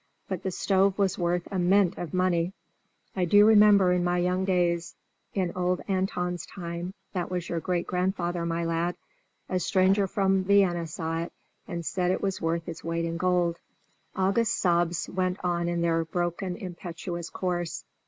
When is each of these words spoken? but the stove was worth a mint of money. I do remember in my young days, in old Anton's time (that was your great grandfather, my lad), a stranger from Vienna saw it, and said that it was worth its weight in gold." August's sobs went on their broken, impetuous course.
but 0.27 0.41
the 0.41 0.49
stove 0.49 0.97
was 0.97 1.19
worth 1.19 1.47
a 1.51 1.59
mint 1.59 1.95
of 1.95 2.11
money. 2.11 2.53
I 3.15 3.25
do 3.25 3.45
remember 3.45 3.91
in 3.91 4.03
my 4.03 4.17
young 4.17 4.45
days, 4.45 4.95
in 5.35 5.53
old 5.55 5.81
Anton's 5.87 6.43
time 6.47 6.95
(that 7.13 7.29
was 7.29 7.47
your 7.47 7.59
great 7.59 7.85
grandfather, 7.85 8.43
my 8.43 8.65
lad), 8.65 8.95
a 9.47 9.59
stranger 9.59 10.07
from 10.07 10.43
Vienna 10.43 10.87
saw 10.87 11.19
it, 11.21 11.31
and 11.67 11.85
said 11.85 12.07
that 12.07 12.13
it 12.13 12.21
was 12.23 12.41
worth 12.41 12.67
its 12.67 12.83
weight 12.83 13.05
in 13.05 13.17
gold." 13.17 13.57
August's 14.15 14.57
sobs 14.59 15.07
went 15.07 15.37
on 15.43 15.67
their 15.81 16.03
broken, 16.03 16.55
impetuous 16.57 17.29
course. 17.29 17.85